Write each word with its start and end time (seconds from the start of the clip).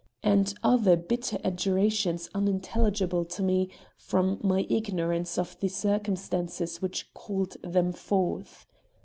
and 0.23 0.55
other 0.63 0.95
bitter 0.97 1.37
adjurations 1.43 2.27
unintelligible 2.33 3.23
to 3.23 3.43
me 3.43 3.69
from 3.99 4.39
my 4.41 4.65
ignorance 4.67 5.37
of 5.37 5.59
the 5.59 5.67
circumstances 5.67 6.81
which 6.81 7.13
called 7.13 7.55
them 7.61 7.93
forth. 7.93 8.65